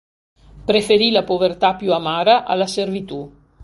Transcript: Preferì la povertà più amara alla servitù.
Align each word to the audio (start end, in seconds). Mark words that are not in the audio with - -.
Preferì 0.65 1.11
la 1.11 1.23
povertà 1.23 1.75
più 1.75 1.93
amara 1.93 2.43
alla 2.45 2.65
servitù. 2.65 3.31